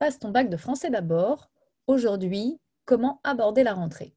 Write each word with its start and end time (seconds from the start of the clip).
Passe 0.00 0.18
ton 0.18 0.30
bac 0.30 0.48
de 0.48 0.56
français 0.56 0.88
d'abord. 0.88 1.50
Aujourd'hui, 1.86 2.58
comment 2.86 3.20
aborder 3.22 3.62
la 3.62 3.74
rentrée? 3.74 4.14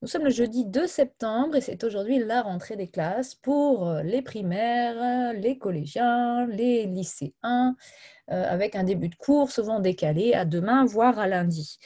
Nous 0.00 0.08
sommes 0.08 0.24
le 0.24 0.30
jeudi 0.30 0.64
2 0.64 0.86
septembre 0.86 1.54
et 1.56 1.60
c'est 1.60 1.84
aujourd'hui 1.84 2.18
la 2.18 2.40
rentrée 2.40 2.74
des 2.74 2.88
classes 2.88 3.34
pour 3.34 3.86
euh, 3.86 4.02
les 4.02 4.22
primaires, 4.22 5.34
les 5.34 5.58
collégiens, 5.58 6.46
les 6.46 6.86
lycéens, 6.86 7.76
euh, 8.30 8.44
avec 8.48 8.74
un 8.74 8.84
début 8.84 9.10
de 9.10 9.14
cours 9.16 9.50
souvent 9.50 9.80
décalé 9.80 10.32
à 10.32 10.46
demain, 10.46 10.86
voire 10.86 11.18
à 11.18 11.28
lundi. 11.28 11.76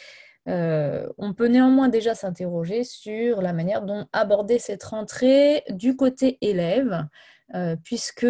Euh, 0.47 1.09
on 1.19 1.35
peut 1.35 1.49
néanmoins 1.49 1.89
déjà 1.89 2.15
s'interroger 2.15 2.85
sur 2.85 3.43
la 3.43 3.53
manière 3.53 3.83
dont 3.83 4.07
aborder 4.13 4.61
cette 4.61 4.85
rentrée 4.85 5.65
du 5.71 5.97
côté 5.97 6.39
élève, 6.43 7.09
puisque 7.83 8.27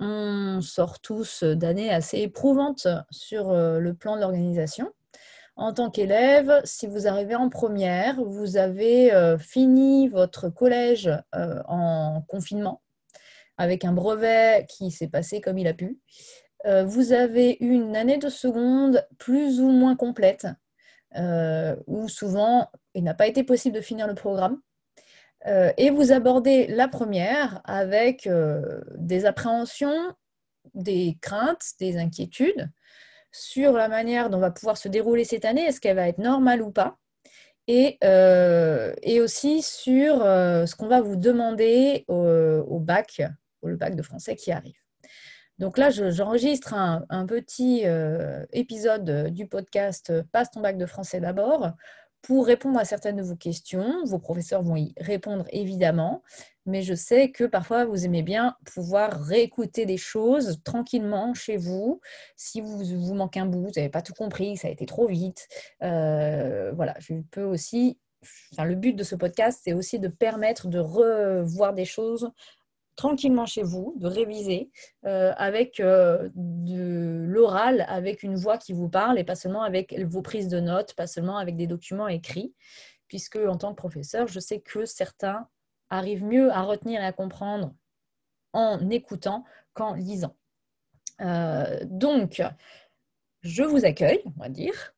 on 0.00 0.60
sort 0.60 1.00
tous 1.00 1.42
d'années 1.42 1.90
assez 1.90 2.18
éprouvantes 2.18 2.86
sur 3.10 3.50
euh, 3.50 3.78
le 3.80 3.94
plan 3.94 4.16
de 4.16 4.20
l'organisation. 4.20 4.92
En 5.56 5.72
tant 5.72 5.90
qu'élève, 5.90 6.60
si 6.64 6.86
vous 6.86 7.08
arrivez 7.08 7.34
en 7.34 7.48
première, 7.48 8.22
vous 8.22 8.56
avez 8.56 9.12
euh, 9.12 9.38
fini 9.38 10.08
votre 10.08 10.48
collège 10.48 11.10
euh, 11.34 11.62
en 11.66 12.22
confinement 12.28 12.82
avec 13.56 13.84
un 13.84 13.92
brevet 13.92 14.66
qui 14.68 14.92
s'est 14.92 15.08
passé 15.08 15.40
comme 15.40 15.58
il 15.58 15.66
a 15.66 15.74
pu. 15.74 15.98
vous 16.84 17.12
avez 17.12 17.56
une 17.58 17.96
année 17.96 18.18
de 18.18 18.28
seconde 18.28 19.04
plus 19.18 19.60
ou 19.60 19.70
moins 19.70 19.96
complète, 19.96 20.46
où 21.88 22.08
souvent 22.08 22.70
il 22.94 23.02
n'a 23.02 23.14
pas 23.14 23.26
été 23.26 23.42
possible 23.42 23.74
de 23.74 23.80
finir 23.80 24.06
le 24.06 24.14
programme. 24.14 24.60
Euh, 25.46 25.72
et 25.76 25.90
vous 25.90 26.12
abordez 26.12 26.66
la 26.66 26.88
première 26.88 27.60
avec 27.64 28.26
euh, 28.26 28.80
des 28.96 29.24
appréhensions, 29.24 30.14
des 30.74 31.16
craintes, 31.20 31.62
des 31.78 31.96
inquiétudes 31.96 32.68
sur 33.30 33.72
la 33.72 33.88
manière 33.88 34.30
dont 34.30 34.40
va 34.40 34.50
pouvoir 34.50 34.76
se 34.76 34.88
dérouler 34.88 35.24
cette 35.24 35.44
année, 35.44 35.62
est-ce 35.62 35.80
qu'elle 35.80 35.96
va 35.96 36.08
être 36.08 36.18
normale 36.18 36.62
ou 36.62 36.70
pas, 36.70 36.96
et, 37.66 37.98
euh, 38.02 38.94
aussi 39.22 39.62
sur 39.62 40.20
ce 40.22 40.74
qu'on 40.74 40.88
va 40.88 41.02
vous 41.02 41.16
demander 41.16 42.04
au, 42.08 42.80
bac, 42.80 43.22
au 43.60 43.68
bac 43.76 43.94
de 43.94 44.02
français 44.02 44.34
qui 44.34 44.50
arrive. 44.50 44.78
Donc 45.58 45.76
là, 45.76 45.90
j'enregistre 45.90 46.72
un, 46.72 47.26
petit 47.26 47.84
épisode 48.52 49.28
du 49.30 49.46
podcast 49.46 50.22
Passe 50.32 50.50
ton 50.50 50.60
bac 50.60 50.78
de 50.78 50.86
français 50.86 51.20
d'abord 51.20 51.72
pour 52.22 52.46
répondre 52.46 52.78
à 52.78 52.84
certaines 52.84 53.16
de 53.16 53.22
vos 53.22 53.36
questions. 53.36 54.04
Vos 54.04 54.18
professeurs 54.18 54.62
vont 54.62 54.76
y 54.76 54.94
répondre 54.98 55.44
évidemment, 55.50 56.22
mais 56.66 56.82
je 56.82 56.94
sais 56.94 57.30
que 57.30 57.44
parfois 57.44 57.84
vous 57.84 58.04
aimez 58.04 58.22
bien 58.22 58.56
pouvoir 58.74 59.20
réécouter 59.20 59.86
des 59.86 59.96
choses 59.96 60.60
tranquillement 60.64 61.34
chez 61.34 61.56
vous. 61.56 62.00
Si 62.36 62.60
vous 62.60 62.78
vous 62.78 63.14
manquez 63.14 63.40
un 63.40 63.46
bout, 63.46 63.62
vous 63.62 63.72
n'avez 63.76 63.88
pas 63.88 64.02
tout 64.02 64.14
compris, 64.14 64.56
ça 64.56 64.68
a 64.68 64.70
été 64.70 64.86
trop 64.86 65.06
vite. 65.06 65.48
Euh, 65.82 66.72
voilà, 66.72 66.94
je 66.98 67.14
peux 67.30 67.44
aussi. 67.44 67.98
Enfin, 68.52 68.64
le 68.64 68.74
but 68.74 68.94
de 68.94 69.04
ce 69.04 69.14
podcast, 69.14 69.60
c'est 69.62 69.72
aussi 69.72 70.00
de 70.00 70.08
permettre 70.08 70.66
de 70.66 70.80
revoir 70.80 71.72
des 71.72 71.84
choses 71.84 72.32
tranquillement 72.98 73.46
chez 73.46 73.62
vous, 73.62 73.94
de 73.96 74.08
réviser 74.08 74.70
euh, 75.06 75.32
avec 75.36 75.78
euh, 75.78 76.28
de 76.34 77.24
l'oral, 77.28 77.86
avec 77.88 78.24
une 78.24 78.34
voix 78.34 78.58
qui 78.58 78.72
vous 78.72 78.88
parle 78.88 79.20
et 79.20 79.24
pas 79.24 79.36
seulement 79.36 79.62
avec 79.62 79.96
vos 80.00 80.20
prises 80.20 80.48
de 80.48 80.58
notes, 80.58 80.94
pas 80.94 81.06
seulement 81.06 81.38
avec 81.38 81.54
des 81.54 81.68
documents 81.68 82.08
écrits, 82.08 82.52
puisque 83.06 83.36
en 83.36 83.56
tant 83.56 83.70
que 83.70 83.76
professeur, 83.76 84.26
je 84.26 84.40
sais 84.40 84.58
que 84.60 84.84
certains 84.84 85.48
arrivent 85.90 86.24
mieux 86.24 86.50
à 86.50 86.62
retenir 86.62 87.00
et 87.00 87.06
à 87.06 87.12
comprendre 87.12 87.72
en 88.52 88.90
écoutant 88.90 89.44
qu'en 89.74 89.94
lisant. 89.94 90.36
Euh, 91.20 91.78
donc, 91.84 92.42
je 93.42 93.62
vous 93.62 93.84
accueille, 93.84 94.22
on 94.26 94.42
va 94.42 94.48
dire, 94.48 94.92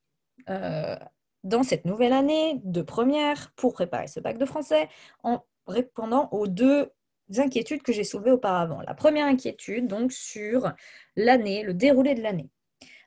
dans 1.45 1.63
cette 1.63 1.85
nouvelle 1.85 2.15
année 2.15 2.61
de 2.65 2.81
première 2.81 3.53
pour 3.57 3.75
préparer 3.75 4.09
ce 4.09 4.21
bac 4.21 4.39
de 4.39 4.47
français 4.47 4.89
en 5.23 5.45
répondant 5.67 6.29
aux 6.33 6.49
deux 6.49 6.91
inquiétudes 7.39 7.83
que 7.83 7.93
j'ai 7.93 8.05
soulevées 8.05 8.33
auparavant. 8.33 8.81
La 8.87 8.95
première 8.95 9.27
inquiétude, 9.27 9.87
donc, 9.87 10.13
sur 10.13 10.73
l'année, 11.17 11.63
le 11.63 11.75
déroulé 11.75 12.15
de 12.15 12.23
l'année. 12.23 12.51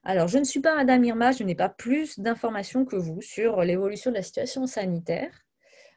Alors, 0.05 0.27
je 0.27 0.37
ne 0.37 0.43
suis 0.43 0.59
pas 0.59 0.75
Madame 0.75 1.03
Irma, 1.05 1.31
je 1.31 1.43
n'ai 1.43 1.55
pas 1.55 1.69
plus 1.69 2.19
d'informations 2.19 2.83
que 2.83 2.97
vous 2.97 3.21
sur 3.21 3.61
l'évolution 3.61 4.11
de 4.11 4.17
la 4.17 4.21
situation 4.21 4.67
sanitaire. 4.67 5.31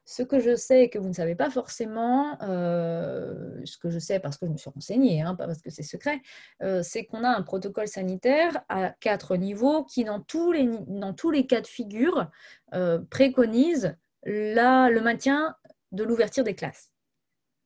Ce 0.04 0.22
que 0.22 0.38
je 0.38 0.54
sais 0.54 0.84
et 0.84 0.90
que 0.90 1.00
vous 1.00 1.08
ne 1.08 1.12
savez 1.12 1.34
pas 1.34 1.50
forcément, 1.50 2.38
euh, 2.42 3.60
ce 3.64 3.76
que 3.76 3.90
je 3.90 3.98
sais 3.98 4.20
parce 4.20 4.38
que 4.38 4.46
je 4.46 4.52
me 4.52 4.56
suis 4.56 4.70
renseignée, 4.70 5.20
hein, 5.22 5.34
pas 5.34 5.46
parce 5.46 5.60
que 5.60 5.70
c'est 5.70 5.82
secret, 5.82 6.20
euh, 6.62 6.84
c'est 6.84 7.04
qu'on 7.04 7.24
a 7.24 7.28
un 7.28 7.42
protocole 7.42 7.88
sanitaire 7.88 8.62
à 8.68 8.90
quatre 9.00 9.36
niveaux 9.36 9.82
qui, 9.82 10.04
dans 10.04 10.20
tous 10.20 10.52
les, 10.52 10.70
dans 10.86 11.12
tous 11.12 11.32
les 11.32 11.48
cas 11.48 11.60
de 11.60 11.66
figure, 11.66 12.30
euh, 12.74 13.00
préconise 13.10 13.96
le 14.22 15.00
maintien 15.00 15.56
de 15.90 16.04
l'ouverture 16.04 16.44
des 16.44 16.54
classes 16.54 16.92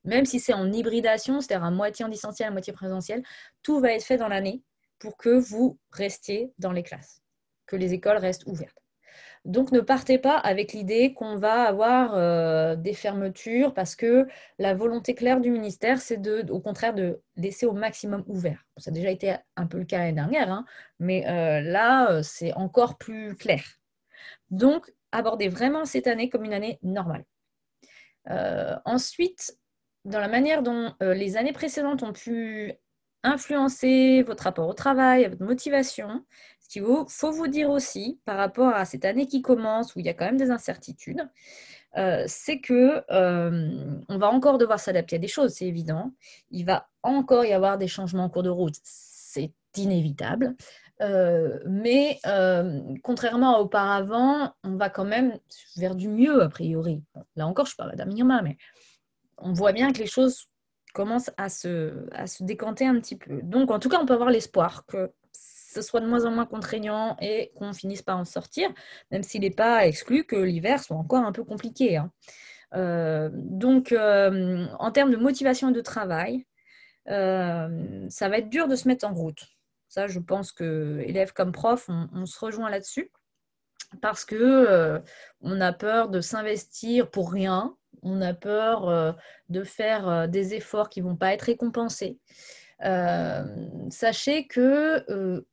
même 0.04 0.24
si 0.24 0.40
c'est 0.40 0.54
en 0.54 0.70
hybridation, 0.72 1.40
c'est-à-dire 1.40 1.64
à 1.64 1.70
moitié 1.70 2.04
en 2.04 2.08
distanciel, 2.08 2.48
à 2.48 2.50
moitié 2.52 2.72
présentiel, 2.72 3.22
tout 3.62 3.80
va 3.80 3.92
être 3.92 4.04
fait 4.04 4.16
dans 4.16 4.28
l'année 4.28 4.62
pour 4.98 5.16
que 5.16 5.30
vous 5.30 5.78
restiez 5.90 6.52
dans 6.58 6.72
les 6.72 6.82
classes, 6.82 7.22
que 7.66 7.76
les 7.76 7.94
écoles 7.94 8.18
restent 8.18 8.46
ouvertes. 8.46 8.80
Donc 9.46 9.72
ne 9.72 9.80
partez 9.80 10.18
pas 10.18 10.36
avec 10.36 10.74
l'idée 10.74 11.14
qu'on 11.14 11.36
va 11.36 11.62
avoir 11.62 12.14
euh, 12.14 12.76
des 12.76 12.92
fermetures 12.92 13.72
parce 13.72 13.96
que 13.96 14.26
la 14.58 14.74
volonté 14.74 15.14
claire 15.14 15.40
du 15.40 15.50
ministère, 15.50 16.00
c'est 16.00 16.20
au 16.50 16.60
contraire 16.60 16.94
de 16.94 17.22
laisser 17.36 17.64
au 17.64 17.72
maximum 17.72 18.22
ouvert. 18.26 18.66
Ça 18.76 18.90
a 18.90 18.94
déjà 18.94 19.10
été 19.10 19.34
un 19.56 19.66
peu 19.66 19.78
le 19.78 19.86
cas 19.86 19.98
l'année 19.98 20.12
dernière, 20.12 20.52
hein, 20.52 20.66
mais 20.98 21.26
euh, 21.26 21.62
là, 21.62 22.10
euh, 22.10 22.22
c'est 22.22 22.52
encore 22.52 22.98
plus 22.98 23.34
clair. 23.34 23.62
Donc, 24.50 24.92
abordez 25.10 25.48
vraiment 25.48 25.86
cette 25.86 26.06
année 26.06 26.28
comme 26.28 26.44
une 26.44 26.52
année 26.52 26.78
normale. 26.82 27.24
ensuite, 28.84 29.56
dans 30.04 30.20
la 30.20 30.28
manière 30.28 30.62
dont 30.62 30.94
euh, 31.02 31.14
les 31.14 31.36
années 31.36 31.52
précédentes 31.52 32.02
ont 32.02 32.12
pu 32.12 32.72
influencer 33.22 34.22
votre 34.22 34.44
rapport 34.44 34.68
au 34.68 34.72
travail, 34.72 35.28
votre 35.28 35.44
motivation, 35.44 36.24
ce 36.60 36.68
qu'il 36.70 36.82
faut 37.08 37.32
vous 37.32 37.48
dire 37.48 37.68
aussi 37.68 38.18
par 38.24 38.38
rapport 38.38 38.74
à 38.74 38.84
cette 38.84 39.04
année 39.04 39.26
qui 39.26 39.42
commence 39.42 39.94
où 39.94 40.00
il 40.00 40.06
y 40.06 40.08
a 40.08 40.14
quand 40.14 40.24
même 40.24 40.38
des 40.38 40.50
incertitudes, 40.50 41.28
euh, 41.98 42.24
c'est 42.26 42.60
que 42.60 43.02
euh, 43.10 43.98
on 44.08 44.18
va 44.18 44.28
encore 44.28 44.56
devoir 44.56 44.80
s'adapter 44.80 45.16
à 45.16 45.18
des 45.18 45.28
choses, 45.28 45.52
c'est 45.52 45.66
évident. 45.66 46.12
Il 46.50 46.64
va 46.64 46.88
encore 47.02 47.44
y 47.44 47.52
avoir 47.52 47.76
des 47.76 47.88
changements 47.88 48.24
en 48.24 48.30
cours 48.30 48.44
de 48.44 48.48
route, 48.48 48.76
c'est 48.82 49.52
inévitable. 49.76 50.56
mais 51.66 52.20
contrairement 53.02 53.56
à 53.56 53.60
auparavant, 53.60 54.54
on 54.64 54.76
va 54.76 54.88
quand 54.88 55.04
même 55.04 55.38
vers 55.76 55.94
du 55.94 56.08
mieux 56.08 56.42
a 56.42 56.48
priori. 56.48 57.02
là 57.36 57.46
encore, 57.46 57.66
je 57.66 57.76
parle 57.76 57.96
d'Amirma, 57.96 58.36
Irma, 58.36 58.42
mais 58.42 58.56
on 59.40 59.52
voit 59.52 59.72
bien 59.72 59.92
que 59.92 59.98
les 59.98 60.06
choses 60.06 60.46
commencent 60.92 61.30
à 61.36 61.48
se, 61.48 62.06
décanter 62.40 62.86
un 62.86 62.98
petit 63.00 63.16
peu. 63.16 63.40
Donc, 63.42 63.70
en 63.70 63.78
tout 63.78 63.88
cas, 63.88 63.98
on 64.00 64.06
peut 64.06 64.14
avoir 64.14 64.30
l'espoir 64.30 64.84
que 64.86 65.12
ce 65.32 65.82
soit 65.82 66.00
de 66.00 66.06
moins 66.06 66.24
en 66.24 66.32
moins 66.32 66.46
contraignant 66.46 67.16
et 67.20 67.52
qu'on 67.54 67.72
finisse 67.72 68.02
par 68.02 68.18
en 68.18 68.24
sortir, 68.24 68.70
même 69.10 69.22
s'il 69.22 69.42
n'est 69.42 69.50
pas 69.50 69.86
exclu 69.86 70.24
que 70.24 70.36
l'hiver 70.36 70.82
soit 70.82 70.96
encore 70.96 71.24
un 71.24 71.32
peu 71.32 71.44
compliqué. 71.44 71.96
Hein. 71.96 72.10
Euh, 72.74 73.30
donc, 73.32 73.92
euh, 73.92 74.66
en 74.78 74.90
termes 74.90 75.10
de 75.10 75.16
motivation 75.16 75.70
et 75.70 75.72
de 75.72 75.80
travail, 75.80 76.46
euh, 77.08 78.06
ça 78.08 78.28
va 78.28 78.38
être 78.38 78.48
dur 78.48 78.68
de 78.68 78.76
se 78.76 78.88
mettre 78.88 79.06
en 79.06 79.14
route. 79.14 79.46
Ça, 79.88 80.06
je 80.06 80.18
pense 80.18 80.52
que 80.52 81.02
élèves 81.04 81.32
comme 81.32 81.52
profs, 81.52 81.88
on, 81.88 82.26
se 82.26 82.38
rejoint 82.38 82.70
là-dessus 82.70 83.10
parce 84.00 84.24
que 84.24 85.00
on 85.40 85.60
a 85.60 85.72
peur 85.72 86.08
de 86.08 86.20
s'investir 86.20 87.10
pour 87.10 87.32
rien 87.32 87.76
on 88.02 88.20
a 88.20 88.34
peur 88.34 88.88
euh, 88.88 89.12
de 89.48 89.64
faire 89.64 90.08
euh, 90.08 90.26
des 90.26 90.54
efforts 90.54 90.88
qui 90.88 91.02
ne 91.02 91.08
vont 91.08 91.16
pas 91.16 91.32
être 91.32 91.42
récompensés. 91.42 92.18
Euh, 92.82 93.44
sachez 93.90 94.46
que 94.46 95.04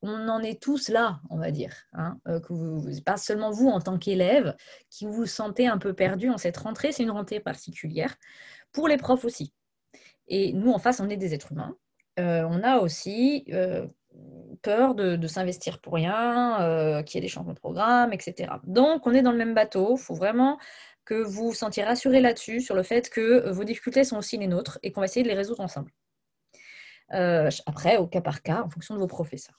on 0.02 0.30
en 0.30 0.40
est 0.40 0.62
tous 0.62 0.88
là, 0.88 1.20
on 1.30 1.38
va 1.38 1.52
dire. 1.52 1.74
Hein, 1.92 2.18
que 2.26 3.02
pas 3.02 3.18
seulement 3.18 3.52
vous 3.52 3.68
en 3.68 3.82
tant 3.82 3.98
qu'élève 3.98 4.56
qui 4.90 5.06
vous 5.06 5.26
sentez 5.26 5.68
un 5.68 5.78
peu 5.78 5.94
perdu 5.94 6.30
en 6.30 6.38
cette 6.38 6.56
rentrée, 6.56 6.94
c'est 6.94 7.04
une 7.04 7.12
rentrée 7.12 7.42
particulière. 7.42 8.16
Pour 8.72 8.88
les 8.88 8.98
profs 8.98 9.26
aussi. 9.26 9.54
Et 10.30 10.54
nous, 10.54 10.72
en 10.72 10.80
face, 10.80 11.02
on 11.02 11.10
est 11.10 11.18
des 11.18 11.34
êtres 11.34 11.52
humains. 11.52 11.76
on 12.18 12.64
a 12.64 12.78
aussi 12.78 13.46
peur 14.62 14.96
de, 14.96 15.28
s'investir 15.28 15.80
pour 15.80 15.96
rien, 15.96 17.04
qu'il 17.06 17.16
y 17.16 17.18
ait 17.18 17.28
des 17.28 17.28
changements 17.28 17.54
de 17.54 17.60
programme, 17.60 18.14
etc. 18.14 18.54
Donc, 18.64 19.06
on 19.06 19.14
est 19.14 19.22
dans 19.22 19.32
le 19.34 19.38
même 19.38 19.54
bateau. 19.54 19.98
Il 19.98 20.02
faut 20.02 20.16
vraiment 20.16 20.60
que 21.08 21.24
vous 21.24 21.48
vous 21.48 21.54
sentiez 21.54 21.84
rassuré 21.84 22.20
là-dessus, 22.20 22.60
sur 22.60 22.76
le 22.76 22.84
fait 22.84 23.10
que 23.10 23.22
euh, 23.22 23.52
vos 23.52 23.64
difficultés 23.64 24.04
sont 24.04 24.18
aussi 24.18 24.38
les 24.38 24.48
nôtres 24.48 24.78
et 24.84 24.92
qu'on 24.92 25.00
va 25.00 25.06
essayer 25.06 25.24
de 25.24 25.30
les 25.30 25.36
résoudre 25.36 25.62
ensemble. 25.62 25.92
Euh, 27.14 27.50
après, 27.66 27.96
au 27.96 28.08
cas 28.08 28.20
par 28.20 28.42
cas, 28.42 28.62
en 28.64 28.70
fonction 28.70 28.94
de 28.94 29.00
vos 29.00 29.08
professeurs. 29.08 29.56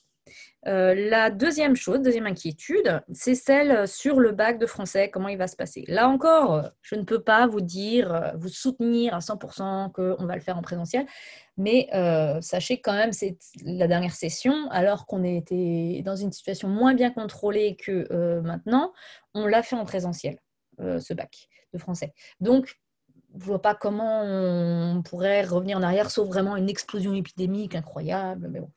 Euh, 0.66 0.94
la 1.08 1.30
deuxième 1.30 1.74
chose, 1.74 2.02
deuxième 2.02 2.26
inquiétude, 2.26 3.00
c'est 3.14 3.34
celle 3.34 3.88
sur 3.88 4.20
le 4.20 4.32
bac 4.32 4.58
de 4.58 4.66
français, 4.66 5.08
comment 5.08 5.28
il 5.28 5.38
va 5.38 5.48
se 5.48 5.56
passer. 5.56 5.86
Là 5.88 6.06
encore, 6.06 6.68
je 6.82 6.96
ne 6.96 7.02
peux 7.04 7.22
pas 7.22 7.46
vous 7.46 7.62
dire, 7.62 8.34
vous 8.36 8.50
soutenir 8.50 9.14
à 9.14 9.20
100% 9.20 9.90
qu'on 9.90 10.26
va 10.26 10.34
le 10.34 10.42
faire 10.42 10.58
en 10.58 10.62
présentiel, 10.62 11.06
Mais 11.56 11.88
sachez 12.42 12.82
quand 12.82 12.92
même, 12.92 13.14
c'est 13.14 13.38
la 13.64 13.86
dernière 13.86 14.14
session, 14.14 14.68
alors 14.70 15.06
qu'on 15.06 15.24
était 15.24 16.02
dans 16.04 16.16
une 16.16 16.32
situation 16.32 16.68
moins 16.68 16.92
bien 16.92 17.10
contrôlée 17.10 17.76
que 17.76 18.40
maintenant, 18.40 18.92
on 19.32 19.46
l'a 19.46 19.62
fait 19.62 19.76
en 19.76 19.86
présentiel, 19.86 20.36
ce 20.78 21.14
bac 21.14 21.48
de 21.72 21.78
français. 21.78 22.14
Donc, 22.40 22.78
je 23.38 23.44
vois 23.44 23.60
pas 23.60 23.75
comment 23.75 24.22
on 24.22 25.02
pourrait 25.02 25.44
revenir 25.44 25.76
en 25.76 25.82
arrière, 25.82 26.10
sauf 26.10 26.26
vraiment 26.26 26.56
une 26.56 26.69
explosion 26.69 27.14
épidémique 27.14 27.75
incroyable. 27.75 28.48
Mais 28.50 28.60
bon. 28.60 28.70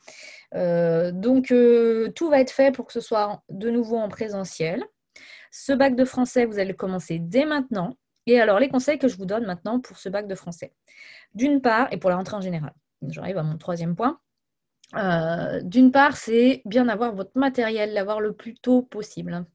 donc, 1.13 1.53
tout 2.15 2.29
va 2.29 2.39
être 2.39 2.51
fait 2.51 2.71
pour 2.73 2.85
que 2.85 2.93
ce 2.93 2.99
soit 2.99 3.41
de 3.49 3.69
nouveau 3.69 3.97
en 3.97 4.09
présentiel. 4.09 4.83
Ce 5.51 5.73
bac 5.73 5.95
de 5.95 6.05
français, 6.05 6.45
vous 6.45 6.59
allez 6.59 6.73
commencer 6.73 7.19
dès 7.19 7.45
maintenant. 7.45 7.97
Et 8.25 8.39
alors, 8.39 8.59
les 8.59 8.69
conseils 8.69 8.99
que 8.99 9.07
je 9.07 9.17
vous 9.17 9.25
donne 9.25 9.45
maintenant 9.45 9.79
pour 9.79 9.97
ce 9.97 10.09
bac 10.09 10.27
de 10.27 10.35
français. 10.35 10.73
D'une 11.33 11.61
part, 11.61 11.91
et 11.91 11.97
pour 11.97 12.09
la 12.09 12.17
rentrée 12.17 12.35
en 12.35 12.41
général, 12.41 12.73
j'arrive 13.07 13.37
à 13.37 13.43
mon 13.43 13.57
troisième 13.57 13.95
point. 13.95 14.19
Euh, 14.95 15.61
d'une 15.63 15.91
part, 15.91 16.17
c'est 16.17 16.61
bien 16.65 16.89
avoir 16.89 17.13
votre 17.13 17.31
matériel, 17.35 17.93
l'avoir 17.93 18.19
le 18.19 18.33
plus 18.33 18.55
tôt 18.55 18.81
possible. 18.81 19.45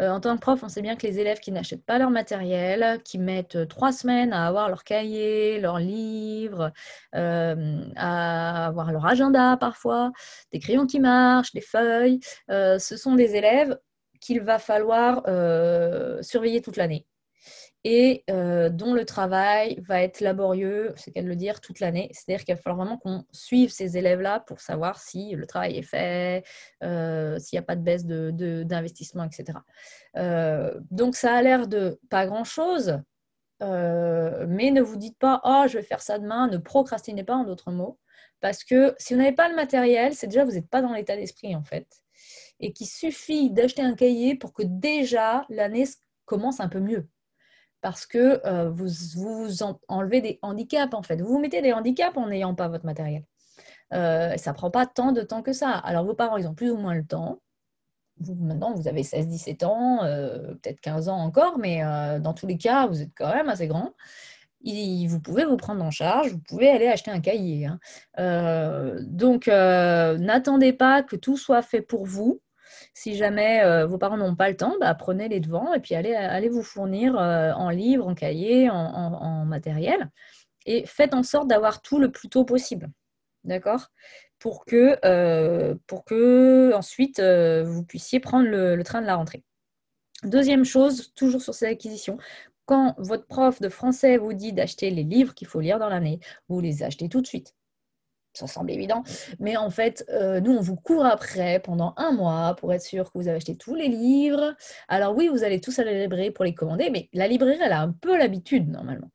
Euh, 0.00 0.10
en 0.10 0.20
tant 0.20 0.36
que 0.36 0.40
prof, 0.40 0.62
on 0.62 0.68
sait 0.68 0.82
bien 0.82 0.96
que 0.96 1.06
les 1.06 1.18
élèves 1.18 1.40
qui 1.40 1.52
n'achètent 1.52 1.84
pas 1.84 1.98
leur 1.98 2.10
matériel, 2.10 3.02
qui 3.02 3.18
mettent 3.18 3.68
trois 3.68 3.92
semaines 3.92 4.32
à 4.32 4.46
avoir 4.46 4.68
leur 4.68 4.84
cahier, 4.84 5.60
leurs 5.60 5.78
livres, 5.78 6.72
euh, 7.14 7.84
à 7.96 8.66
avoir 8.66 8.92
leur 8.92 9.06
agenda 9.06 9.56
parfois, 9.56 10.12
des 10.52 10.60
crayons 10.60 10.86
qui 10.86 11.00
marchent, 11.00 11.52
des 11.52 11.60
feuilles, 11.60 12.20
ce 12.48 12.96
sont 12.96 13.14
des 13.14 13.34
élèves 13.36 13.78
qu'il 14.20 14.40
va 14.40 14.58
falloir 14.58 15.22
surveiller 16.22 16.60
toute 16.62 16.76
l'année 16.76 17.06
et 17.88 18.24
euh, 18.30 18.68
dont 18.68 18.94
le 18.94 19.04
travail 19.04 19.80
va 19.86 20.02
être 20.02 20.18
laborieux, 20.18 20.92
c'est 20.96 21.12
qu'à 21.12 21.22
le 21.22 21.36
dire, 21.36 21.60
toute 21.60 21.78
l'année. 21.78 22.10
C'est-à-dire 22.12 22.44
qu'il 22.44 22.52
va 22.52 22.60
falloir 22.60 22.84
vraiment 22.84 22.98
qu'on 22.98 23.24
suive 23.30 23.70
ces 23.70 23.96
élèves-là 23.96 24.40
pour 24.40 24.60
savoir 24.60 24.98
si 24.98 25.36
le 25.36 25.46
travail 25.46 25.76
est 25.78 25.82
fait, 25.82 26.44
euh, 26.82 27.38
s'il 27.38 27.56
n'y 27.56 27.60
a 27.60 27.62
pas 27.62 27.76
de 27.76 27.82
baisse 27.82 28.04
d'investissement, 28.04 29.22
de, 29.22 29.28
etc. 29.28 29.60
Euh, 30.16 30.74
donc 30.90 31.14
ça 31.14 31.32
a 31.36 31.42
l'air 31.42 31.68
de 31.68 32.00
pas 32.10 32.26
grand-chose, 32.26 32.98
mais 33.60 34.72
ne 34.72 34.80
vous 34.80 34.96
dites 34.96 35.16
pas 35.16 35.40
«Oh, 35.44 35.66
je 35.68 35.78
vais 35.78 35.84
faire 35.84 36.02
ça 36.02 36.18
demain», 36.18 36.48
ne 36.50 36.58
procrastinez 36.58 37.22
pas 37.22 37.36
en 37.36 37.44
d'autres 37.44 37.70
mots, 37.70 38.00
parce 38.40 38.64
que 38.64 38.96
si 38.98 39.14
vous 39.14 39.20
n'avez 39.20 39.36
pas 39.36 39.48
le 39.48 39.54
matériel, 39.54 40.12
c'est 40.12 40.26
déjà 40.26 40.44
vous 40.44 40.50
n'êtes 40.50 40.68
pas 40.68 40.82
dans 40.82 40.92
l'état 40.92 41.14
d'esprit 41.14 41.54
en 41.54 41.62
fait. 41.62 41.86
Et 42.58 42.72
qu'il 42.72 42.88
suffit 42.88 43.52
d'acheter 43.52 43.82
un 43.82 43.94
cahier 43.94 44.34
pour 44.34 44.52
que 44.52 44.64
déjà 44.64 45.46
l'année 45.50 45.84
commence 46.24 46.58
un 46.58 46.68
peu 46.68 46.80
mieux 46.80 47.08
parce 47.80 48.06
que 48.06 48.40
euh, 48.46 48.70
vous, 48.70 48.88
vous 49.14 49.62
enlevez 49.88 50.20
des 50.20 50.38
handicaps 50.42 50.94
en 50.94 51.02
fait. 51.02 51.20
Vous 51.20 51.28
vous 51.28 51.38
mettez 51.38 51.62
des 51.62 51.72
handicaps 51.72 52.16
en 52.16 52.28
n'ayant 52.28 52.54
pas 52.54 52.68
votre 52.68 52.84
matériel. 52.84 53.24
Euh, 53.92 54.36
ça 54.36 54.52
prend 54.52 54.70
pas 54.70 54.86
tant 54.86 55.12
de 55.12 55.22
temps 55.22 55.42
que 55.42 55.52
ça. 55.52 55.70
Alors 55.70 56.04
vos 56.04 56.14
parents, 56.14 56.36
ils 56.36 56.48
ont 56.48 56.54
plus 56.54 56.70
ou 56.70 56.76
moins 56.76 56.94
le 56.94 57.04
temps. 57.04 57.40
Vous, 58.18 58.34
maintenant, 58.34 58.72
vous 58.72 58.88
avez 58.88 59.02
16-17 59.02 59.64
ans, 59.66 60.02
euh, 60.04 60.54
peut-être 60.54 60.80
15 60.80 61.08
ans 61.08 61.18
encore, 61.18 61.58
mais 61.58 61.82
dans 62.20 62.32
tous 62.32 62.46
les 62.46 62.56
cas, 62.56 62.86
vous 62.86 63.02
êtes 63.02 63.12
quand 63.14 63.32
même 63.32 63.50
assez 63.50 63.66
grand. 63.66 63.92
vous 64.64 65.20
pouvez 65.20 65.44
vous 65.44 65.58
prendre 65.58 65.84
en 65.84 65.90
charge, 65.90 66.32
vous 66.32 66.40
pouvez 66.40 66.70
aller 66.70 66.88
acheter 66.88 67.10
un 67.10 67.20
cahier. 67.20 67.66
Hein. 67.66 68.96
donc, 69.02 69.48
n'attendez 69.48 70.72
pas 70.72 71.02
que 71.02 71.16
tout 71.16 71.36
soit 71.36 71.62
fait 71.62 71.82
pour 71.82 72.06
vous. 72.06 72.40
Si 72.96 73.14
jamais 73.14 73.62
euh, 73.62 73.86
vos 73.86 73.98
parents 73.98 74.16
n'ont 74.16 74.34
pas 74.34 74.48
le 74.48 74.56
temps, 74.56 74.74
bah, 74.80 74.94
prenez 74.94 75.28
les 75.28 75.38
devants 75.38 75.74
et 75.74 75.80
puis 75.80 75.94
allez, 75.94 76.48
vous 76.48 76.62
fournir 76.62 77.18
euh, 77.18 77.52
en 77.52 77.68
livres, 77.68 78.08
en 78.08 78.14
cahiers, 78.14 78.70
en, 78.70 79.44
matériel. 79.44 80.10
Et 80.64 80.86
faites 80.86 81.12
en 81.12 81.22
sorte 81.22 81.46
d'avoir 81.46 81.82
tout 81.82 81.98
le 81.98 82.10
plus 82.10 82.30
tôt 82.30 82.46
possible. 82.46 82.88
D'accord? 83.44 83.88
Pour 84.38 84.64
que, 84.64 84.96
euh, 85.04 85.74
pour 85.86 86.06
que 86.06 86.72
ensuite 86.74 87.20
vous 87.20 87.84
puissiez 87.84 88.18
prendre 88.18 88.48
le, 88.48 88.82
train 88.82 89.02
de 89.02 89.06
la 89.06 89.16
rentrée. 89.16 89.44
Deuxième 90.22 90.64
chose, 90.64 91.12
toujours 91.14 91.42
sur 91.42 91.52
ces 91.52 91.66
acquisitions, 91.66 92.16
quand 92.64 92.94
votre 92.96 93.26
prof 93.26 93.60
de 93.60 93.68
français 93.68 94.16
vous 94.16 94.32
dit 94.32 94.54
d'acheter 94.54 94.90
les 94.90 95.04
livres 95.04 95.34
qu'il 95.34 95.48
faut 95.48 95.60
lire 95.60 95.78
dans 95.78 95.90
l'année, 95.90 96.18
vous 96.48 96.60
les 96.60 96.82
achetez 96.82 97.10
tout 97.10 97.20
de 97.20 97.26
suite 97.26 97.54
ça 98.36 98.46
semble 98.46 98.70
évident, 98.70 99.02
mais 99.38 99.56
en 99.56 99.70
fait, 99.70 100.04
euh, 100.10 100.40
nous, 100.40 100.52
on 100.52 100.60
vous 100.60 100.76
court 100.76 101.06
après 101.06 101.60
pendant 101.60 101.94
un 101.96 102.12
mois 102.12 102.54
pour 102.58 102.72
être 102.72 102.82
sûr 102.82 103.04
que 103.12 103.18
vous 103.18 103.28
avez 103.28 103.36
acheté 103.36 103.56
tous 103.56 103.74
les 103.74 103.88
livres. 103.88 104.54
Alors 104.88 105.16
oui, 105.16 105.28
vous 105.28 105.44
allez 105.44 105.60
tous 105.60 105.78
à 105.78 105.84
la 105.84 105.92
librairie 105.92 106.30
pour 106.30 106.44
les 106.44 106.54
commander, 106.54 106.90
mais 106.90 107.08
la 107.12 107.28
librairie, 107.28 107.58
elle 107.62 107.72
a 107.72 107.80
un 107.80 107.92
peu 107.92 108.16
l'habitude 108.16 108.68
normalement. 108.68 109.10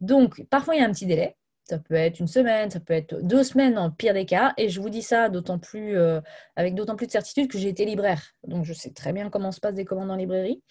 Donc, 0.00 0.44
parfois, 0.50 0.74
il 0.74 0.80
y 0.80 0.84
a 0.84 0.86
un 0.86 0.92
petit 0.92 1.06
délai. 1.06 1.36
Ça 1.68 1.78
peut 1.80 1.94
être 1.94 2.20
une 2.20 2.28
semaine, 2.28 2.70
ça 2.70 2.78
peut 2.78 2.94
être 2.94 3.20
deux 3.22 3.42
semaines 3.42 3.76
en 3.76 3.90
pire 3.90 4.14
des 4.14 4.24
cas. 4.24 4.54
Et 4.56 4.68
je 4.68 4.80
vous 4.80 4.88
dis 4.88 5.02
ça 5.02 5.28
d'autant 5.28 5.58
plus, 5.58 5.98
euh, 5.98 6.20
avec 6.54 6.76
d'autant 6.76 6.94
plus 6.94 7.08
de 7.08 7.10
certitude 7.10 7.50
que 7.50 7.58
j'ai 7.58 7.68
été 7.68 7.84
libraire. 7.84 8.22
Donc 8.46 8.64
je 8.64 8.72
sais 8.72 8.90
très 8.90 9.12
bien 9.12 9.30
comment 9.30 9.50
se 9.50 9.58
passent 9.58 9.74
des 9.74 9.84
commandes 9.84 10.12
en 10.12 10.14
librairie. 10.14 10.62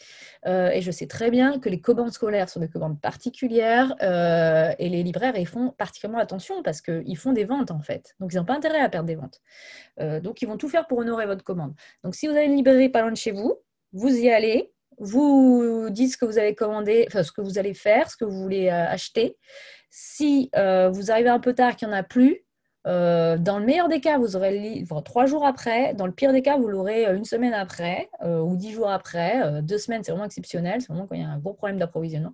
Euh, 0.46 0.70
et 0.70 0.80
je 0.80 0.92
sais 0.92 1.08
très 1.08 1.30
bien 1.32 1.60
que 1.60 1.68
les 1.68 1.82
commandes 1.82 2.14
scolaires 2.14 2.48
sont 2.48 2.62
des 2.62 2.70
commandes 2.70 3.02
particulières. 3.02 3.94
Euh, 4.02 4.72
et 4.80 4.88
les 4.88 5.04
libraires, 5.04 5.34
ils 5.36 5.46
font 5.46 5.72
particulièrement 5.72 6.20
attention 6.20 6.64
parce 6.64 6.80
qu'ils 6.80 7.18
font 7.18 7.34
des 7.34 7.44
ventes 7.44 7.72
en 7.72 7.82
fait. 7.82 8.16
Donc 8.22 8.32
ils 8.32 8.38
n'ont 8.38 8.46
pas 8.46 8.56
intérêt 8.56 8.80
à 8.80 8.88
perdre 8.88 9.08
des 9.08 9.16
ventes. 9.16 9.42
donc 10.24 10.42
ils 10.42 10.48
vont 10.48 10.58
tout 10.58 10.70
faire 10.70 10.88
pour 10.88 11.00
honorer 11.00 11.26
votre 11.26 11.44
commande. 11.44 11.74
Donc 12.06 12.16
si 12.16 12.28
vous 12.28 12.34
avez 12.34 12.46
une 12.46 12.56
librairie 12.56 12.88
pas 12.88 13.02
loin 13.02 13.12
de 13.12 13.18
chez 13.18 13.32
vous, 13.32 13.56
vous 13.92 14.16
y 14.16 14.30
allez, 14.30 14.72
vous 14.98 15.90
dites 15.90 16.14
ce 16.14 16.18
que 16.18 16.24
vous 16.24 16.38
avez 16.38 16.56
commandé, 16.56 17.04
enfin 17.10 17.24
ce 17.24 17.34
que 17.34 17.42
vous 17.42 17.58
allez 17.58 17.74
faire, 17.74 18.10
ce 18.10 18.16
que 18.16 18.24
vous 18.24 18.42
voulez 18.42 18.70
acheter. 18.70 19.36
Si 19.98 20.50
euh, 20.58 20.90
vous 20.90 21.10
arrivez 21.10 21.30
un 21.30 21.40
peu 21.40 21.54
tard 21.54 21.78
qu'il 21.78 21.88
n'y 21.88 21.94
en 21.94 21.98
a 21.98 22.04
plus, 22.04 22.44
euh, 22.86 23.38
dans 23.38 23.60
le 23.60 23.66
meilleur 23.66 23.88
des 23.88 24.02
cas, 24.02 24.18
vous 24.18 24.36
aurez 24.36 24.52
le 24.52 24.60
livre 24.60 25.00
trois 25.00 25.26
jours 25.26 25.46
après. 25.46 25.94
Dans 25.94 26.06
le 26.06 26.12
pire 26.12 26.34
des 26.34 26.42
cas, 26.42 26.58
vous 26.58 26.68
l'aurez 26.68 27.08
euh, 27.08 27.16
une 27.16 27.24
semaine 27.24 27.54
après 27.54 28.10
ou 28.22 28.58
dix 28.58 28.74
jours 28.74 28.90
après. 28.90 29.62
deux 29.62 29.78
semaines, 29.78 30.04
c'est 30.04 30.12
vraiment 30.12 30.26
exceptionnel. 30.26 30.82
C'est 30.82 30.90
vraiment 30.90 31.08
quand 31.08 31.16
il 31.16 31.22
y 31.22 31.24
a 31.24 31.30
un 31.30 31.40
gros 31.40 31.54
problème 31.54 31.80
d'approvisionnement. 31.80 32.34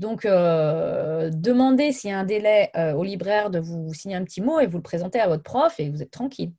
Donc, 0.00 0.24
demandez 0.24 1.92
s'il 1.92 2.10
y 2.10 2.12
a 2.12 2.18
un 2.18 2.24
délai 2.24 2.72
au 2.96 3.04
libraire 3.04 3.50
de 3.50 3.60
vous 3.60 3.94
signer 3.94 4.16
un 4.16 4.24
petit 4.24 4.40
mot 4.40 4.58
et 4.58 4.66
vous 4.66 4.78
le 4.78 4.82
présentez 4.82 5.20
à 5.20 5.28
votre 5.28 5.44
prof 5.44 5.78
et 5.78 5.88
vous 5.90 6.02
êtes 6.02 6.10
tranquille. 6.10 6.52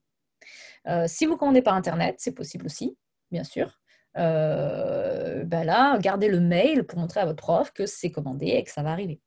si 1.07 1.25
vous 1.25 1.35
commandez 1.35 1.61
par 1.61 1.75
Internet, 1.75 2.15
c'est 2.19 2.31
possible 2.31 2.65
aussi, 2.65 2.97
bien 3.31 3.44
sûr. 3.44 3.79
Ben 4.15 5.63
là, 5.65 5.99
gardez 5.99 6.29
le 6.29 6.39
mail 6.39 6.85
pour 6.85 6.99
montrer 6.99 7.19
à 7.19 7.25
votre 7.25 7.44
prof 7.44 7.71
que 7.73 7.85
c'est 7.85 8.11
commandé 8.11 8.47
et 8.47 8.63
que 8.63 8.71
ça 8.71 8.81
va 8.81 8.91
arriver 8.91 9.19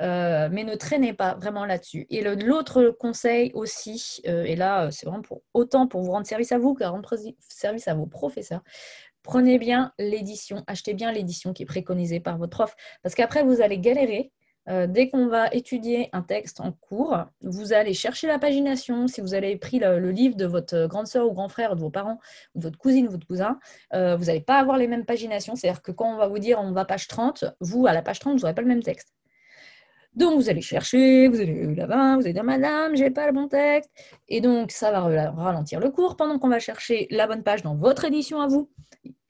euh, 0.00 0.48
Mais 0.52 0.64
ne 0.64 0.74
traînez 0.74 1.12
pas 1.12 1.34
vraiment 1.34 1.64
là-dessus. 1.64 2.06
Et 2.10 2.22
l'autre 2.22 2.90
conseil 2.98 3.50
aussi, 3.54 4.20
euh, 4.26 4.44
et 4.44 4.56
là, 4.56 4.86
euh, 4.86 4.90
c'est 4.90 5.06
vraiment 5.06 5.22
pour 5.22 5.42
autant 5.54 5.86
pour 5.86 6.02
vous 6.02 6.12
rendre 6.12 6.26
service 6.26 6.52
à 6.52 6.58
vous 6.58 6.74
que 6.74 6.84
rendre 6.84 7.14
service 7.48 7.88
à 7.88 7.94
vos 7.94 8.06
professeurs, 8.06 8.62
prenez 9.22 9.58
bien 9.58 9.92
l'édition, 9.98 10.64
achetez 10.66 10.94
bien 10.94 11.12
l'édition 11.12 11.52
qui 11.52 11.64
est 11.64 11.66
préconisée 11.66 12.20
par 12.20 12.38
votre 12.38 12.56
prof, 12.56 12.74
parce 13.02 13.14
qu'après, 13.14 13.42
vous 13.42 13.60
allez 13.60 13.78
galérer 13.78 14.32
euh, 14.68 14.86
dès 14.86 15.08
qu'on 15.08 15.28
va 15.28 15.48
étudier 15.52 16.10
un 16.12 16.22
texte 16.22 16.60
en 16.60 16.72
cours, 16.72 17.24
vous 17.42 17.72
allez 17.72 17.94
chercher 17.94 18.26
la 18.26 18.38
pagination. 18.38 19.06
Si 19.06 19.20
vous 19.20 19.34
avez 19.34 19.56
pris 19.56 19.78
le, 19.78 20.10
livre 20.10 20.36
de 20.36 20.46
votre 20.46 20.86
grande 20.86 21.06
sœur 21.06 21.26
ou 21.26 21.32
grand 21.32 21.48
frère, 21.48 21.74
de 21.74 21.80
vos 21.80 21.90
parents, 21.90 22.18
ou 22.54 22.58
de 22.58 22.64
votre 22.64 22.78
cousine 22.78 23.08
ou 23.08 23.10
votre 23.10 23.26
cousin, 23.26 23.58
euh, 23.94 24.16
vous 24.16 24.26
n'allez 24.26 24.40
pas 24.40 24.58
avoir 24.58 24.76
les 24.76 24.86
mêmes 24.86 25.06
paginations. 25.06 25.56
C'est-à-dire 25.56 25.82
que 25.82 25.92
quand 25.92 26.12
on 26.12 26.16
va 26.16 26.28
vous 26.28 26.38
dire 26.38 26.58
on 26.60 26.72
va 26.72 26.84
page 26.84 27.08
30, 27.08 27.44
vous, 27.60 27.86
à 27.86 27.92
la 27.92 28.02
page 28.02 28.18
30, 28.18 28.34
vous 28.34 28.40
n'aurez 28.40 28.54
pas 28.54 28.62
le 28.62 28.68
même 28.68 28.82
texte. 28.82 29.14
Donc, 30.14 30.34
vous 30.34 30.50
allez 30.50 30.62
chercher, 30.62 31.28
vous 31.28 31.40
allez 31.40 31.74
là-bas, 31.74 32.16
vous 32.16 32.22
allez 32.22 32.32
dire 32.32 32.44
Madame, 32.44 32.96
j'ai 32.96 33.10
pas 33.10 33.26
le 33.26 33.32
bon 33.32 33.46
texte. 33.46 33.90
Et 34.26 34.40
donc, 34.40 34.72
ça 34.72 34.90
va 34.90 35.30
ralentir 35.30 35.80
le 35.80 35.90
cours 35.90 36.16
pendant 36.16 36.38
qu'on 36.38 36.48
va 36.48 36.58
chercher 36.58 37.06
la 37.10 37.26
bonne 37.26 37.42
page 37.44 37.62
dans 37.62 37.76
votre 37.76 38.04
édition 38.04 38.40
à 38.40 38.48
vous. 38.48 38.68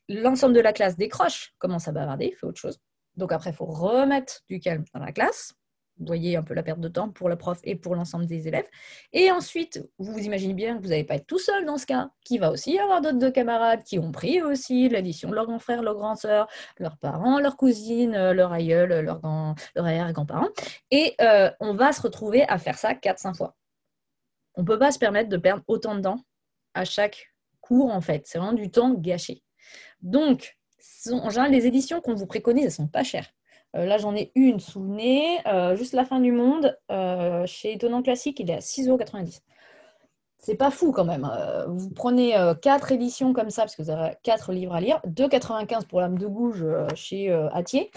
L'ensemble 0.08 0.54
de 0.54 0.60
la 0.60 0.72
classe 0.72 0.96
décroche, 0.96 1.52
commence 1.58 1.88
à 1.88 1.92
bavarder, 1.92 2.34
fait 2.40 2.46
autre 2.46 2.58
chose. 2.58 2.80
Donc 3.18 3.32
après, 3.32 3.50
il 3.50 3.56
faut 3.56 3.66
remettre 3.66 4.40
du 4.48 4.60
calme 4.60 4.84
dans 4.94 5.00
la 5.00 5.12
classe. 5.12 5.54
Vous 5.98 6.06
voyez 6.06 6.36
un 6.36 6.44
peu 6.44 6.54
la 6.54 6.62
perte 6.62 6.78
de 6.78 6.88
temps 6.88 7.10
pour 7.10 7.28
le 7.28 7.34
prof 7.34 7.58
et 7.64 7.74
pour 7.74 7.96
l'ensemble 7.96 8.24
des 8.26 8.46
élèves. 8.46 8.68
Et 9.12 9.32
ensuite, 9.32 9.84
vous 9.98 10.12
vous 10.12 10.20
imaginez 10.20 10.54
bien 10.54 10.76
que 10.76 10.82
vous 10.82 10.90
n'allez 10.90 11.02
pas 11.02 11.16
être 11.16 11.26
tout 11.26 11.40
seul 11.40 11.64
dans 11.64 11.76
ce 11.76 11.86
cas, 11.86 12.10
qu'il 12.24 12.38
va 12.38 12.52
aussi 12.52 12.74
y 12.74 12.78
avoir 12.78 13.00
d'autres 13.00 13.30
camarades 13.30 13.82
qui 13.82 13.98
ont 13.98 14.12
pris 14.12 14.40
aussi 14.40 14.88
l'édition 14.88 15.28
de 15.28 15.34
leur 15.34 15.46
grand 15.46 15.58
frère, 15.58 15.82
leur 15.82 15.96
grand 15.96 16.14
sœur, 16.14 16.46
leurs 16.78 16.96
parents, 16.98 17.40
leurs 17.40 17.56
cousines, 17.56 18.30
leur 18.30 18.52
aïeul, 18.52 19.04
grand, 19.04 19.56
leur 19.74 19.86
arrière-grand-parent. 19.86 20.48
Et 20.92 21.16
euh, 21.20 21.50
on 21.58 21.74
va 21.74 21.92
se 21.92 22.00
retrouver 22.00 22.48
à 22.48 22.58
faire 22.58 22.78
ça 22.78 22.94
4-5 22.94 23.36
fois. 23.36 23.56
On 24.54 24.62
ne 24.62 24.66
peut 24.66 24.78
pas 24.78 24.92
se 24.92 25.00
permettre 25.00 25.28
de 25.28 25.36
perdre 25.36 25.64
autant 25.66 25.96
de 25.96 26.02
temps 26.02 26.20
à 26.74 26.84
chaque 26.84 27.32
cours, 27.60 27.92
en 27.92 28.00
fait. 28.00 28.22
C'est 28.26 28.38
vraiment 28.38 28.52
du 28.52 28.70
temps 28.70 28.94
gâché. 28.94 29.42
Donc, 30.00 30.57
en 31.10 31.30
général, 31.30 31.52
les 31.52 31.66
éditions 31.66 32.00
qu'on 32.00 32.14
vous 32.14 32.26
préconise, 32.26 32.64
elles 32.64 32.72
sont 32.72 32.88
pas 32.88 33.02
chères. 33.02 33.28
Euh, 33.76 33.84
là, 33.84 33.98
j'en 33.98 34.14
ai 34.14 34.32
une 34.34 34.60
sous 34.60 34.80
le 34.80 34.88
nez, 34.88 35.38
euh, 35.46 35.76
juste 35.76 35.92
la 35.92 36.04
fin 36.04 36.20
du 36.20 36.32
monde. 36.32 36.76
Euh, 36.90 37.44
chez 37.46 37.74
Étonnant 37.74 38.02
Classique, 38.02 38.40
il 38.40 38.50
est 38.50 38.54
à 38.54 38.60
6,90€. 38.60 39.40
C'est 40.38 40.54
pas 40.54 40.70
fou 40.70 40.92
quand 40.92 41.04
même. 41.04 41.28
vous 41.66 41.90
prenez 41.90 42.32
quatre 42.62 42.92
éditions 42.92 43.32
comme 43.32 43.50
ça, 43.50 43.62
parce 43.62 43.74
que 43.74 43.82
vous 43.82 43.90
avez 43.90 44.14
quatre 44.22 44.52
livres 44.52 44.72
à 44.72 44.80
lire. 44.80 45.00
2,95€ 45.04 45.86
pour 45.86 46.00
l'âme 46.00 46.16
de 46.16 46.28
gouge 46.28 46.64
chez 46.94 47.28
Atier. 47.52 47.90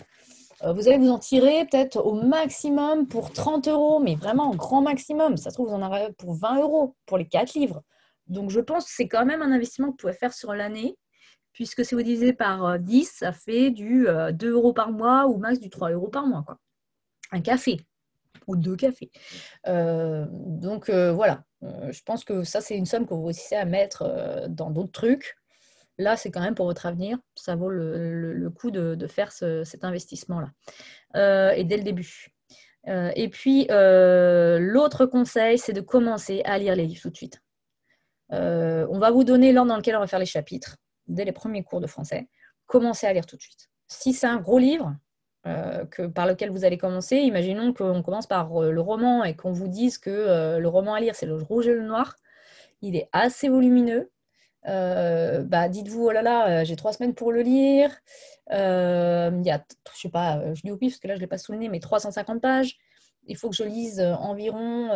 vous 0.63 0.87
allez 0.87 0.97
vous 0.97 1.11
en 1.11 1.19
tirer 1.19 1.65
peut-être 1.65 1.97
au 2.03 2.13
maximum 2.13 3.07
pour 3.07 3.31
30 3.31 3.67
euros, 3.67 3.99
mais 3.99 4.15
vraiment 4.15 4.55
grand 4.55 4.81
maximum. 4.81 5.37
Ça 5.37 5.51
se 5.51 5.55
trouve, 5.55 5.69
vous 5.69 5.75
en 5.75 5.85
aurez 5.85 6.11
pour 6.17 6.33
20 6.33 6.61
euros 6.61 6.95
pour 7.05 7.19
les 7.19 7.27
4 7.27 7.53
livres. 7.53 7.83
Donc, 8.25 8.49
je 8.49 8.59
pense 8.59 8.85
que 8.85 8.91
c'est 8.91 9.07
quand 9.07 9.25
même 9.25 9.43
un 9.43 9.51
investissement 9.51 9.87
que 9.87 9.91
vous 9.91 9.97
pouvez 9.97 10.13
faire 10.13 10.33
sur 10.33 10.55
l'année, 10.55 10.97
puisque 11.65 11.93
vous 11.93 12.01
divisez 12.01 12.33
par 12.33 12.79
10, 12.79 13.11
ça 13.19 13.31
fait 13.31 13.71
du 13.71 14.07
2 14.33 14.51
euros 14.51 14.73
par 14.73 14.91
mois 14.91 15.27
ou 15.27 15.37
max 15.37 15.59
du 15.59 15.69
3 15.69 15.91
euros 15.91 16.09
par 16.09 16.27
mois. 16.27 16.43
Quoi. 16.45 16.57
Un 17.31 17.41
café 17.41 17.81
ou 18.47 18.55
deux 18.55 18.75
cafés. 18.75 19.11
donc, 19.65 20.89
voilà. 20.89 21.43
je 21.61 22.01
pense 22.03 22.23
que 22.23 22.43
ça, 22.43 22.61
c'est 22.61 22.75
une 22.75 22.85
somme 22.85 23.05
que 23.05 23.13
vous 23.13 23.25
réussissez 23.25 23.55
à 23.55 23.65
mettre 23.65 24.47
dans 24.49 24.71
d'autres 24.71 24.91
trucs 24.91 25.35
là, 26.01 26.17
c'est 26.17 26.31
quand 26.31 26.41
même 26.41 26.55
pour 26.55 26.65
votre 26.65 26.85
avenir. 26.85 27.17
Ça 27.35 27.55
vaut 27.55 27.69
le, 27.69 28.49
coup 28.49 28.71
de, 28.71 29.07
faire 29.07 29.31
cet 29.31 29.83
investissement-là. 29.83 30.49
Euh, 31.15 31.51
et 31.51 31.63
dès 31.63 31.77
le 31.77 31.83
début. 31.83 32.27
Euh, 32.87 33.11
et 33.15 33.29
puis, 33.29 33.67
euh, 33.69 34.59
l'autre 34.59 35.05
conseil, 35.05 35.57
c'est 35.57 35.73
de 35.73 35.81
commencer 35.81 36.41
à 36.45 36.57
lire 36.57 36.75
les 36.75 36.85
livres 36.85 37.01
tout 37.01 37.09
de 37.09 37.17
suite. 37.17 37.41
on 38.29 38.99
va 38.99 39.11
vous 39.11 39.23
donner 39.23 39.53
l'ordre 39.53 39.69
dans 39.69 39.77
lequel 39.77 39.95
on 39.95 39.99
va 39.99 40.07
faire 40.07 40.19
les 40.19 40.25
chapitres, 40.25 40.77
dès 41.11 41.25
les 41.25 41.31
premiers 41.31 41.63
cours 41.63 41.81
de 41.81 41.87
français. 41.87 42.27
Commencez 42.65 43.07
à 43.07 43.13
lire 43.13 43.25
tout 43.25 43.35
de 43.35 43.41
suite. 43.41 43.69
Si 43.87 44.13
c'est 44.13 44.27
un 44.27 44.37
gros 44.37 44.59
livre, 44.59 44.95
que, 45.43 46.05
par 46.05 46.27
lequel 46.27 46.51
vous 46.51 46.65
allez 46.65 46.77
commencer. 46.77 47.17
Imaginons 47.17 47.73
qu'on 47.73 48.03
commence 48.03 48.27
par 48.27 48.61
le 48.61 48.79
roman 48.79 49.23
et 49.23 49.35
qu'on 49.35 49.51
vous 49.51 49.67
dise 49.67 49.97
que 49.97 50.59
le 50.59 50.67
roman 50.67 50.93
à 50.93 50.99
lire, 50.99 51.15
c'est 51.15 51.25
le 51.25 51.35
rouge 51.35 51.67
et 51.67 51.73
le 51.73 51.81
noir. 51.81 52.15
Il 52.83 52.95
est 52.95 53.09
assez 53.11 53.49
volumineux. 53.49 54.11
Euh, 54.67 55.43
bah, 55.43 55.69
dites-vous, 55.69 56.07
oh 56.07 56.11
là 56.11 56.21
là, 56.21 56.61
euh, 56.61 56.65
j'ai 56.65 56.75
trois 56.75 56.93
semaines 56.93 57.13
pour 57.15 57.31
le 57.31 57.41
lire. 57.41 57.91
Euh, 58.51 59.31
il 59.33 59.45
y 59.45 59.51
a, 59.51 59.63
je 59.95 59.99
sais 59.99 60.09
pas, 60.09 60.53
je 60.53 60.61
dis 60.61 60.71
au 60.71 60.77
pif 60.77 60.93
parce 60.93 60.99
que 60.99 61.07
là, 61.07 61.15
je 61.15 61.19
ne 61.19 61.21
l'ai 61.21 61.27
pas 61.27 61.37
souligné, 61.37 61.69
mais 61.69 61.79
350 61.79 62.41
pages. 62.41 62.77
Il 63.27 63.37
faut 63.37 63.49
que 63.49 63.55
je 63.55 63.63
lise 63.63 64.01
environ, 64.01 64.87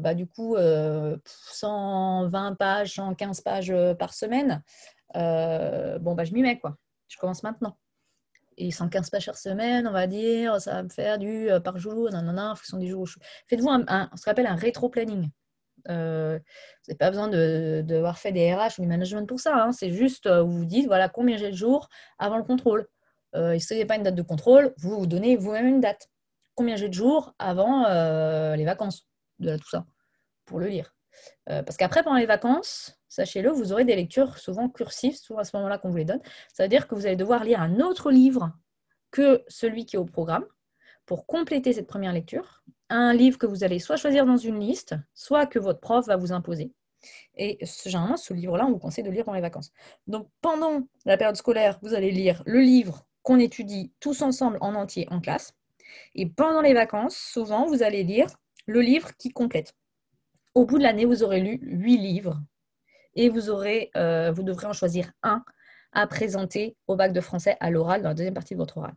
bah, 0.00 0.14
du 0.14 0.26
coup, 0.26 0.56
120 0.56 2.54
pages, 2.54 2.94
115 2.94 3.40
pages 3.42 3.72
par 3.98 4.12
semaine. 4.12 4.62
Bon, 5.14 6.14
bah, 6.14 6.24
je 6.24 6.32
m'y 6.32 6.42
mets, 6.42 6.58
quoi. 6.58 6.76
Je 7.08 7.16
commence 7.16 7.42
maintenant. 7.42 7.76
Et 8.56 8.70
115 8.70 9.10
pages 9.10 9.26
par 9.26 9.36
semaine, 9.36 9.86
on 9.86 9.92
va 9.92 10.06
dire, 10.06 10.60
ça 10.60 10.74
va 10.74 10.82
me 10.82 10.88
faire 10.88 11.18
du 11.18 11.48
par 11.64 11.78
jour, 11.78 12.10
nanana, 12.10 12.54
des 12.74 12.88
jours. 12.88 13.08
Faites-vous 13.46 13.70
un, 13.70 14.10
ce 14.16 14.24
qu'on 14.24 14.44
un 14.44 14.56
rétro-planning. 14.56 15.30
Euh, 15.88 16.38
vous 16.38 16.90
n'avez 16.90 16.98
pas 16.98 17.10
besoin 17.10 17.28
de, 17.28 17.82
d'avoir 17.84 18.18
fait 18.18 18.32
des 18.32 18.52
RH 18.52 18.78
ou 18.78 18.82
du 18.82 18.88
management 18.88 19.26
pour 19.26 19.40
ça. 19.40 19.54
Hein. 19.54 19.72
C'est 19.72 19.90
juste, 19.90 20.26
euh, 20.26 20.42
vous 20.42 20.58
vous 20.58 20.64
dites, 20.64 20.86
voilà, 20.86 21.08
combien 21.08 21.36
j'ai 21.36 21.50
de 21.50 21.56
jours 21.56 21.88
avant 22.18 22.36
le 22.36 22.44
contrôle. 22.44 22.86
Euh, 23.34 23.52
et 23.52 23.58
si 23.58 23.68
vous 23.68 23.74
n'avez 23.74 23.86
pas 23.86 23.96
une 23.96 24.02
date 24.02 24.14
de 24.14 24.22
contrôle, 24.22 24.74
vous 24.78 24.98
vous 24.98 25.06
donnez 25.06 25.36
vous-même 25.36 25.66
une 25.66 25.80
date. 25.80 26.08
Combien 26.54 26.76
j'ai 26.76 26.88
de 26.88 26.94
jours 26.94 27.34
avant 27.38 27.84
les 28.54 28.64
vacances 28.64 29.06
de 29.38 29.56
tout 29.56 29.68
ça, 29.68 29.86
pour 30.44 30.58
le 30.58 30.66
lire. 30.66 30.97
Parce 31.46 31.76
qu'après, 31.76 32.02
pendant 32.02 32.16
les 32.16 32.26
vacances, 32.26 32.98
sachez-le, 33.08 33.50
vous 33.50 33.72
aurez 33.72 33.84
des 33.84 33.96
lectures 33.96 34.38
souvent 34.38 34.68
cursives, 34.68 35.16
souvent 35.16 35.40
à 35.40 35.44
ce 35.44 35.56
moment-là 35.56 35.78
qu'on 35.78 35.90
vous 35.90 35.96
les 35.96 36.04
donne. 36.04 36.20
Ça 36.52 36.64
veut 36.64 36.68
dire 36.68 36.86
que 36.86 36.94
vous 36.94 37.06
allez 37.06 37.16
devoir 37.16 37.44
lire 37.44 37.60
un 37.60 37.80
autre 37.80 38.10
livre 38.10 38.52
que 39.10 39.42
celui 39.48 39.86
qui 39.86 39.96
est 39.96 39.98
au 39.98 40.04
programme 40.04 40.44
pour 41.06 41.26
compléter 41.26 41.72
cette 41.72 41.86
première 41.86 42.12
lecture 42.12 42.62
un 42.90 43.12
livre 43.12 43.38
que 43.38 43.46
vous 43.46 43.64
allez 43.64 43.78
soit 43.78 43.96
choisir 43.96 44.24
dans 44.24 44.36
une 44.36 44.60
liste, 44.60 44.94
soit 45.14 45.46
que 45.46 45.58
votre 45.58 45.80
prof 45.80 46.06
va 46.06 46.16
vous 46.16 46.32
imposer. 46.32 46.72
Et 47.36 47.58
généralement, 47.84 48.16
ce 48.16 48.34
livre-là, 48.34 48.66
on 48.66 48.72
vous 48.72 48.78
conseille 48.78 49.04
de 49.04 49.10
lire 49.10 49.24
dans 49.24 49.34
les 49.34 49.40
vacances. 49.40 49.70
Donc, 50.06 50.28
pendant 50.40 50.82
la 51.04 51.16
période 51.16 51.36
scolaire, 51.36 51.78
vous 51.82 51.94
allez 51.94 52.10
lire 52.10 52.42
le 52.46 52.60
livre 52.60 53.06
qu'on 53.22 53.38
étudie 53.38 53.92
tous 54.00 54.22
ensemble 54.22 54.58
en 54.60 54.74
entier 54.74 55.06
en 55.10 55.20
classe. 55.20 55.52
Et 56.14 56.26
pendant 56.26 56.60
les 56.60 56.74
vacances, 56.74 57.16
souvent, 57.16 57.66
vous 57.66 57.82
allez 57.82 58.02
lire 58.02 58.28
le 58.66 58.80
livre 58.80 59.16
qui 59.16 59.30
complète. 59.30 59.74
Au 60.54 60.64
bout 60.64 60.78
de 60.78 60.82
l'année, 60.82 61.04
vous 61.04 61.22
aurez 61.22 61.40
lu 61.40 61.58
huit 61.62 61.98
livres 61.98 62.40
et 63.14 63.30
euh, 63.96 64.32
vous 64.32 64.42
devrez 64.42 64.66
en 64.66 64.72
choisir 64.72 65.10
un 65.22 65.44
à 65.92 66.06
présenter 66.06 66.76
au 66.86 66.96
bac 66.96 67.12
de 67.12 67.20
français 67.20 67.56
à 67.60 67.70
l'oral 67.70 68.02
dans 68.02 68.08
la 68.08 68.14
deuxième 68.14 68.34
partie 68.34 68.54
de 68.54 68.58
votre 68.58 68.78
oral. 68.78 68.94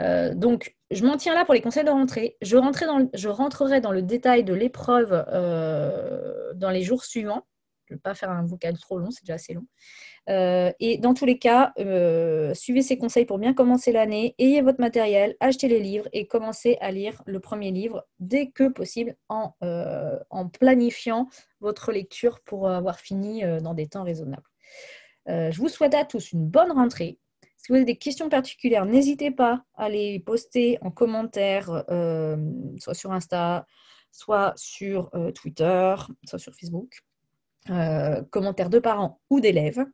Euh, 0.00 0.34
donc, 0.34 0.76
je 0.90 1.04
m'en 1.04 1.16
tiens 1.16 1.34
là 1.34 1.44
pour 1.44 1.54
les 1.54 1.60
conseils 1.60 1.84
de 1.84 1.90
rentrée. 1.90 2.36
Je, 2.42 2.56
rentrerai 2.56 3.80
dans 3.80 3.92
le 3.92 4.02
détail 4.02 4.44
de 4.44 4.54
l'épreuve 4.54 5.24
euh, 5.28 6.52
dans 6.54 6.70
les 6.70 6.82
jours 6.82 7.04
suivants. 7.04 7.46
Je 7.86 7.94
ne 7.94 7.96
vais 7.96 8.00
pas 8.00 8.14
faire 8.14 8.30
un 8.30 8.44
vocal 8.44 8.78
trop 8.78 8.98
long, 8.98 9.10
c'est 9.10 9.24
déjà 9.24 9.34
assez 9.34 9.54
long. 9.54 9.66
Euh, 10.28 10.72
et 10.80 10.98
dans 10.98 11.14
tous 11.14 11.26
les 11.26 11.38
cas, 11.38 11.72
suivez 12.54 12.82
ces 12.82 12.96
conseils 12.98 13.26
pour 13.26 13.38
bien 13.38 13.54
commencer 13.54 13.92
l'année. 13.92 14.34
Ayez 14.38 14.62
votre 14.62 14.80
matériel, 14.80 15.36
achetez 15.40 15.68
les 15.68 15.80
livres 15.80 16.08
et 16.12 16.26
commencez 16.26 16.76
à 16.80 16.90
lire 16.90 17.22
le 17.26 17.40
premier 17.40 17.70
livre 17.70 18.06
dès 18.18 18.50
que 18.50 18.68
possible 18.68 19.16
en, 19.28 19.54
en 20.30 20.48
planifiant 20.48 21.28
votre 21.60 21.92
lecture 21.92 22.40
pour 22.40 22.68
avoir 22.68 22.98
fini 23.00 23.42
dans 23.62 23.74
des 23.74 23.86
temps 23.86 24.04
raisonnables. 24.04 24.48
je 25.26 25.56
vous 25.58 25.68
souhaite 25.68 25.94
à 25.94 26.04
tous 26.04 26.32
une 26.32 26.46
bonne 26.46 26.72
rentrée. 26.72 27.18
Si 27.64 27.72
vous 27.72 27.76
avez 27.76 27.86
des 27.86 27.96
questions 27.96 28.28
particulières, 28.28 28.84
n'hésitez 28.84 29.30
pas 29.30 29.64
à 29.72 29.88
les 29.88 30.20
poster 30.20 30.76
en 30.82 30.90
commentaire, 30.90 31.84
euh, 31.88 32.36
soit 32.78 32.92
sur 32.92 33.10
Insta, 33.10 33.66
soit 34.12 34.52
sur 34.54 35.08
euh, 35.14 35.32
Twitter, 35.32 35.94
soit 36.26 36.38
sur 36.38 36.54
Facebook. 36.54 37.00
Euh, 37.70 38.22
commentaires 38.30 38.68
de 38.68 38.78
parents 38.78 39.20
ou 39.30 39.40
d'élèves. 39.40 39.84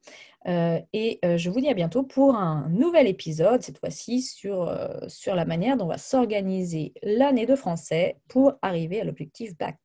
et 0.46 1.20
je 1.22 1.50
vous 1.50 1.60
dis 1.60 1.68
à 1.68 1.74
bientôt 1.74 2.02
pour 2.02 2.34
un 2.34 2.68
nouvel 2.70 3.06
épisode, 3.06 3.62
cette 3.62 3.78
fois-ci 3.78 4.22
sur, 4.22 4.76
sur 5.06 5.34
la 5.34 5.44
manière 5.44 5.76
dont 5.76 5.84
on 5.84 5.88
va 5.88 5.98
s'organiser 5.98 6.94
l'année 7.02 7.46
de 7.46 7.54
français 7.54 8.16
pour 8.28 8.54
arriver 8.62 9.00
à 9.00 9.04
l'objectif 9.04 9.56
bac. 9.56 9.78